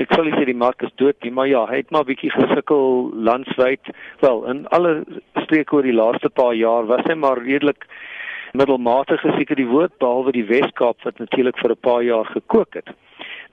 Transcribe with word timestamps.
ek 0.00 0.14
sal 0.14 0.24
nie 0.24 0.32
sê 0.32 0.46
die 0.48 0.56
mark 0.56 0.82
is 0.82 0.92
dood 0.96 1.16
nie, 1.22 1.30
maar 1.30 1.46
ja, 1.46 1.66
hy 1.68 1.82
het 1.82 1.90
maar 1.90 2.06
bietjie 2.08 2.30
gesukkel 2.32 3.12
landwyd. 3.28 3.92
Wel, 4.20 4.44
in 4.48 4.64
alle 4.72 5.04
streke 5.44 5.76
oor 5.76 5.82
die 5.82 5.96
laaste 5.96 6.30
paar 6.30 6.54
jaar 6.54 6.88
was 6.88 7.04
hy 7.08 7.14
maar 7.14 7.42
redelik 7.42 7.84
middelmatig 8.52 9.20
geseker 9.20 9.56
die 9.56 9.68
woord 9.68 9.96
behalwe 10.00 10.32
die 10.32 10.46
Wes-Kaap 10.48 11.04
wat 11.04 11.18
natuurlik 11.18 11.58
vir 11.60 11.72
'n 11.72 11.84
paar 11.88 12.02
jaar 12.02 12.26
gekook 12.26 12.74
het 12.74 12.88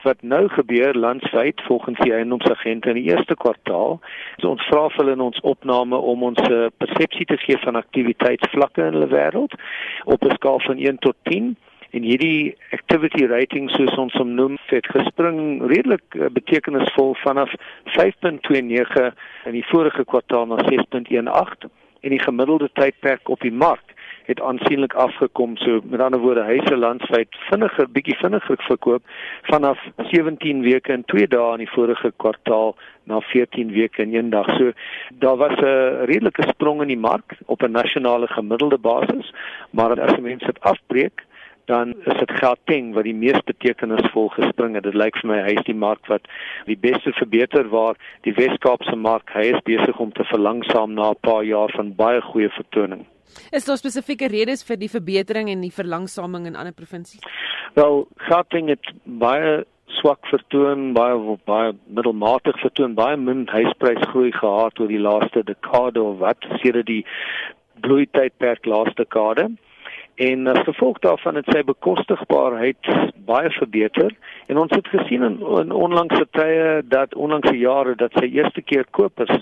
wat 0.02 0.22
nou 0.22 0.48
gebeur 0.48 0.94
landwyd 0.94 1.60
volgens 1.68 1.98
die 1.98 2.12
eiendomsagente 2.12 2.88
in 2.88 2.94
die 2.94 3.10
eerste 3.12 3.36
kwartaal. 3.36 4.00
So 4.40 4.48
ons 4.48 4.66
vra 4.68 4.88
vir 4.88 4.96
hulle 4.96 5.12
in 5.12 5.20
ons 5.20 5.40
opname 5.40 5.96
om 5.96 6.22
ons 6.22 6.40
uh, 6.48 6.66
persepsie 6.76 7.26
te 7.28 7.36
gee 7.36 7.58
van 7.64 7.76
aktiwiteitsvlakke 7.76 8.86
in 8.86 8.96
hulle 8.96 9.10
wêreld 9.12 9.56
op 10.04 10.24
'n 10.24 10.34
skaal 10.34 10.60
van 10.60 10.78
1 10.78 10.98
tot 10.98 11.16
10 11.22 11.56
en 11.90 12.02
hierdie 12.06 12.56
activity 12.76 13.26
rating 13.26 13.70
soos 13.74 13.96
ons 13.98 14.14
hom 14.18 14.34
noem 14.38 14.58
het 14.70 14.86
gespring 14.94 15.62
redelik 15.72 16.16
uh, 16.18 16.30
betekenisvol 16.30 17.14
vanaf 17.24 17.52
5.29 17.98 19.10
in 19.50 19.56
die 19.58 19.66
vorige 19.72 20.04
kwartaal 20.04 20.46
na 20.46 20.60
6.18 20.70 21.70
en 22.00 22.14
die 22.14 22.22
gemiddelde 22.22 22.70
tydperk 22.78 23.28
op 23.28 23.40
die 23.40 23.52
mark 23.52 23.96
het 24.30 24.40
aansienlik 24.40 24.94
afgekom. 24.94 25.56
So 25.56 25.80
met 25.84 26.00
ander 26.00 26.20
woorde, 26.20 26.44
huise 26.46 26.76
landwyd 26.76 27.36
vinniger, 27.48 27.88
bietjie 27.90 28.16
vinniger 28.20 28.60
verkoop 28.66 29.02
vanaf 29.48 29.80
17 30.12 30.62
weke 30.62 30.92
in 30.92 31.04
2 31.12 31.26
dae 31.32 31.52
in 31.56 31.64
die 31.64 31.72
vorige 31.74 32.12
kwartaal 32.22 32.76
na 33.10 33.20
14 33.32 33.72
weke 33.74 34.02
in 34.02 34.14
1 34.14 34.30
dag. 34.30 34.50
So 34.58 34.72
daar 35.24 35.36
was 35.36 35.56
'n 35.58 36.06
redelike 36.12 36.46
sprong 36.52 36.82
in 36.82 36.92
die 36.94 37.02
mark 37.08 37.36
op 37.46 37.62
'n 37.62 37.72
nasionale 37.72 38.26
gemiddelde 38.26 38.78
basis, 38.78 39.32
maar 39.70 40.00
as 40.00 40.18
mense 40.18 40.46
dit 40.46 40.60
afbreek 40.60 41.26
dan 41.70 41.94
is 42.10 42.18
dit 42.18 42.32
Gauteng 42.40 42.94
wat 42.96 43.06
die 43.06 43.14
mees 43.14 43.38
betekenisvol 43.46 44.28
gespring 44.34 44.74
het. 44.74 44.86
Dit 44.88 44.98
lyk 44.98 45.14
vir 45.22 45.30
my 45.30 45.38
hy 45.46 45.54
is 45.60 45.66
die 45.68 45.76
mark 45.86 46.08
wat 46.10 46.26
die 46.66 46.78
beste 46.88 47.12
verbeter 47.18 47.68
waar 47.70 47.98
die 48.26 48.34
Wes-Kaapse 48.34 48.96
mark 48.98 49.30
hy 49.36 49.52
is 49.52 49.62
besig 49.68 50.02
om 50.02 50.10
te 50.16 50.26
verlangsaam 50.32 50.96
na 50.98 51.12
'n 51.14 51.22
paar 51.22 51.44
jaar 51.46 51.70
van 51.76 51.94
baie 51.94 52.20
goeie 52.32 52.50
vertoning. 52.58 53.06
Is 53.52 53.64
daar 53.64 53.78
spesifieke 53.78 54.26
redes 54.26 54.64
vir 54.66 54.76
die 54.76 54.90
verbetering 54.90 55.50
en 55.50 55.60
die 55.60 55.70
verlangsaming 55.70 56.46
in 56.46 56.56
ander 56.56 56.74
provinsies? 56.74 57.22
Wel, 57.74 58.08
Gauteng 58.16 58.68
het 58.68 58.92
baie 59.04 59.64
swak 60.00 60.26
vertoon, 60.26 60.92
baie 60.92 61.38
baie 61.46 61.72
middelmatig 61.86 62.58
vertoon, 62.60 62.94
baie 62.94 63.16
min 63.16 63.46
huisprysgroei 63.46 64.32
gehad 64.32 64.80
oor 64.80 64.88
die 64.88 65.02
laaste 65.08 65.42
dekade 65.46 66.02
of 66.02 66.18
wat, 66.18 66.46
sedert 66.62 66.86
die 66.86 67.04
bloeitydperk 67.80 68.66
laaste 68.66 69.04
dekade. 69.04 69.50
En 70.20 70.46
as 70.52 70.64
gevolg 70.66 70.98
daarvan 71.00 71.38
het 71.40 71.46
sy 71.48 71.62
bekostigbaarheid 71.64 72.88
baie 73.24 73.50
verbeter. 73.56 74.12
En 74.52 74.58
ons 74.60 74.74
het 74.74 74.88
gesien 74.92 75.22
in, 75.24 75.38
in 75.62 75.72
onlangse 75.72 76.26
tye 76.36 76.82
dat 76.84 77.14
onlangse 77.14 77.56
jare 77.56 77.94
dat 77.96 78.12
sy 78.20 78.28
eerste 78.28 78.60
keer 78.60 78.84
kopers 78.90 79.32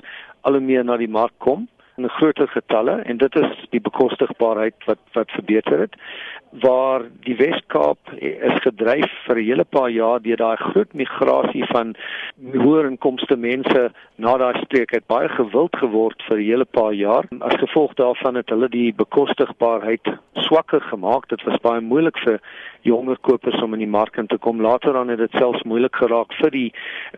al 0.47 0.55
hoe 0.55 0.63
meer 0.63 0.87
na 0.87 0.97
die 1.01 1.11
mark 1.11 1.35
kom 1.43 1.67
in 1.99 2.09
groter 2.09 2.49
getalle 2.49 3.01
en 3.11 3.19
dit 3.19 3.37
is 3.37 3.63
die 3.75 3.81
bekostigbaarheid 3.81 4.87
wat 4.87 5.01
wat 5.17 5.31
verbeter 5.37 5.81
het 5.87 5.97
waar 6.51 7.03
die 7.21 7.37
Wes-Kaap 7.37 7.99
is 8.21 8.61
gedryf 8.65 9.11
vir 9.27 9.37
'n 9.37 9.45
hele 9.45 9.65
paar 9.65 9.91
jaar 9.91 10.21
deur 10.21 10.37
daai 10.37 10.57
groot 10.57 10.93
migrasie 10.95 11.65
van 11.67 11.95
hoër 12.55 12.87
inkomste 12.87 13.37
mense 13.37 13.93
na 14.17 14.37
daai 14.37 14.65
streek. 14.65 14.91
Het 14.91 15.07
baie 15.07 15.29
gewild 15.29 15.77
geword 15.77 16.23
vir 16.29 16.39
'n 16.39 16.45
hele 16.45 16.65
paar 16.65 16.93
jaar. 16.93 17.25
As 17.41 17.61
gevolg 17.61 17.95
daarvan 17.95 18.35
het 18.35 18.49
hulle 18.49 18.69
die 18.69 18.93
bekostigbaarheid 18.93 20.07
swakker 20.35 20.81
gemaak 20.81 21.29
dit 21.29 21.43
was 21.45 21.61
baie 21.61 21.81
moeilik 21.81 22.19
vir 22.19 22.41
jonger 22.83 23.19
kopers 23.21 23.63
om 23.63 23.73
in 23.75 23.79
die 23.79 23.95
mark 23.99 24.17
in 24.17 24.27
te 24.27 24.39
kom. 24.39 24.61
Later 24.61 24.93
dan 24.93 25.09
het 25.09 25.19
dit 25.19 25.31
selfs 25.31 25.63
moeilik 25.63 25.97
geraak 25.97 26.33
vir 26.41 26.51
die 26.51 26.73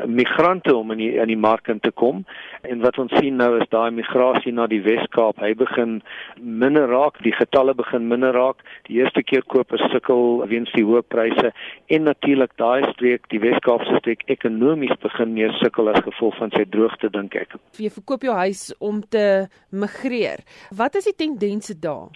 migrante 0.06 0.74
om 0.76 0.90
in 0.90 0.98
die 0.98 1.12
in 1.16 1.28
die 1.28 1.36
mark 1.36 1.68
in 1.68 1.80
te 1.80 1.90
kom. 1.90 2.24
En 2.62 2.80
wat 2.80 2.98
ons 2.98 3.12
sien 3.18 3.36
nou 3.36 3.60
is 3.60 3.68
daai 3.68 3.90
migrasie 3.90 4.52
na 4.52 4.66
die 4.70 4.80
Wes-Kaap 4.84 5.40
hy 5.42 5.52
begin 5.58 5.98
minder 6.38 6.88
raak 6.90 7.18
die 7.26 7.34
getalle 7.36 7.74
begin 7.78 8.08
minder 8.10 8.34
raak 8.36 8.62
die 8.88 9.00
eerste 9.00 9.22
keer 9.26 9.44
kopers 9.52 9.84
sukkel 9.92 10.44
weens 10.50 10.70
die 10.76 10.84
hoë 10.86 11.02
pryse 11.12 11.52
en 11.96 12.06
natuurlik 12.08 12.54
daai 12.60 12.86
streek 12.92 13.28
die 13.34 13.42
Wes-Kaapse 13.42 14.00
streek 14.00 14.24
ekonomies 14.32 14.94
begin 15.02 15.34
meer 15.36 15.54
sukkel 15.60 15.90
as 15.92 16.02
gevolg 16.06 16.38
van 16.40 16.54
sy 16.56 16.64
droogte 16.70 17.10
dink 17.12 17.36
ek. 17.38 17.56
Jy 17.78 17.90
verkoop 17.98 18.26
jou 18.26 18.36
huis 18.40 18.68
om 18.78 19.02
te 19.14 19.24
migreer. 19.70 20.44
Wat 20.76 20.96
is 20.98 21.08
die 21.10 21.16
tendense 21.18 21.76
daar? 21.78 22.08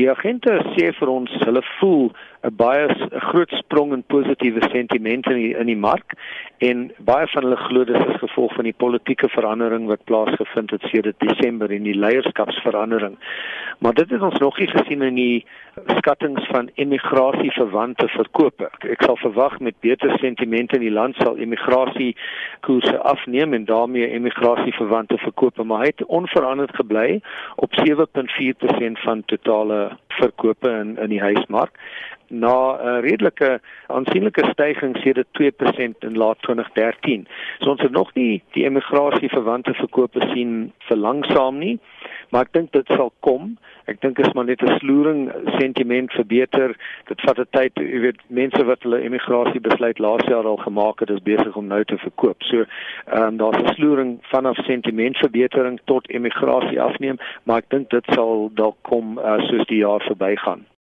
Die 0.00 0.08
agente 0.10 0.58
sê 0.76 0.90
vir 0.96 1.12
ons 1.12 1.32
hulle 1.44 1.64
voel 1.78 2.10
'n 2.42 2.56
baie 2.56 2.88
groot 3.30 3.50
sprong 3.50 3.92
in 3.92 4.02
positiewe 4.02 4.62
sentimente 4.72 5.30
in 5.30 5.36
die, 5.36 5.54
in 5.56 5.66
die 5.66 5.76
mark 5.76 6.14
en 6.58 6.90
baie 6.98 7.26
van 7.30 7.44
hulle 7.46 7.56
glo 7.56 7.84
dit 7.84 7.96
is 7.96 8.18
gevolg 8.18 8.54
van 8.58 8.66
die 8.66 8.74
politieke 8.84 9.28
verandering 9.28 9.86
wat 9.86 10.04
plaasgevind 10.10 10.70
het 10.74 10.82
sedert 10.90 11.18
Desember 11.22 11.70
en 11.70 11.86
die 11.86 11.94
leierskapsverandering. 11.94 13.14
Maar 13.78 13.94
dit 13.94 14.10
het 14.10 14.22
ons 14.22 14.38
nog 14.38 14.58
nie 14.58 14.68
gesien 14.68 15.02
in 15.02 15.14
die 15.14 15.46
skattings 15.98 16.46
van 16.50 16.70
emigrasie 16.74 17.50
verwante 17.54 18.08
verkope. 18.08 18.70
Ek 18.90 19.06
sal 19.06 19.16
verwag 19.22 19.58
met 19.60 19.78
beter 19.80 20.18
sentimente 20.18 20.78
in 20.78 20.86
die 20.86 20.94
land 20.94 21.18
sal 21.22 21.38
emigrasie 21.38 22.16
koerse 22.66 22.98
afneem 22.98 23.54
en 23.54 23.64
daarmee 23.70 24.10
emigrasie 24.10 24.74
verwante 24.74 25.18
verkope, 25.22 25.64
maar 25.64 25.86
hy 25.86 25.92
het 25.94 26.06
onveranderd 26.06 26.74
gebly 26.74 27.20
op 27.56 27.74
7.4% 27.86 29.02
van 29.06 29.22
totale 29.26 29.82
verkope 30.18 30.70
in 30.70 30.98
in 30.98 31.10
die 31.14 31.22
huismark 31.22 31.78
na 32.32 32.76
'n 32.76 33.00
redelike 33.00 33.60
aansienlike 33.86 34.44
stygings 34.52 35.00
sedert 35.00 35.26
2% 35.32 36.04
in 36.08 36.16
laat 36.16 36.38
2013. 36.42 37.26
So 37.58 37.70
ons 37.70 37.82
het 37.82 37.90
nog 37.90 38.14
nie 38.14 38.42
die 38.52 38.64
emigrasie 38.64 39.28
verwante 39.28 39.74
verkope 39.74 40.20
sien 40.32 40.72
verlangsaam 40.78 41.58
nie, 41.58 41.78
maar 42.30 42.42
ek 42.42 42.52
dink 42.52 42.72
dit 42.72 42.86
sal 42.86 43.12
kom. 43.20 43.58
Ek 43.84 44.00
dink 44.00 44.18
is 44.18 44.32
maar 44.32 44.44
net 44.44 44.62
'n 44.62 44.78
sloering 44.78 45.32
sentiment 45.58 46.12
verbeter. 46.12 46.76
Dit 47.06 47.20
vat 47.20 47.38
'n 47.38 47.46
tyd, 47.50 47.72
jy 47.74 48.00
weet, 48.00 48.20
mense 48.26 48.64
wat 48.64 48.82
hulle 48.82 49.02
emigrasie 49.02 49.60
besluit 49.60 49.98
laas 49.98 50.24
jaar 50.26 50.46
al 50.46 50.56
gemaak 50.56 51.00
het, 51.00 51.10
is 51.10 51.22
besig 51.22 51.56
om 51.56 51.66
nou 51.66 51.84
te 51.84 51.98
verkoop. 51.98 52.42
So, 52.42 52.64
ehm 53.06 53.22
um, 53.22 53.36
daar's 53.36 53.62
'n 53.62 53.74
sloering 53.74 54.18
vanaf 54.22 54.56
sentimentverbetering 54.64 55.80
tot 55.84 56.08
emigrasie 56.08 56.80
afneem, 56.80 57.18
maar 57.44 57.58
ek 57.58 57.70
dink 57.70 57.90
dit 57.90 58.04
sal 58.14 58.50
dalk 58.54 58.76
kom 58.82 59.18
uh, 59.18 59.38
soos 59.48 59.66
die 59.66 59.78
jaar 59.78 60.00
verbygaan. 60.00 60.72